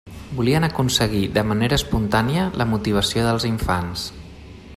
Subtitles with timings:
[0.37, 4.09] Volien aconseguir, de manera espontània, la motivació dels infants.